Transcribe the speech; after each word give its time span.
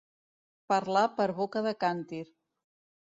Parlar 0.71 1.03
per 1.19 1.27
boca 1.41 1.65
de 1.67 1.75
càntir. 1.85 2.23